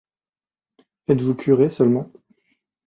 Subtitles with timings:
[1.09, 2.11] Êtes-vous curé seulement?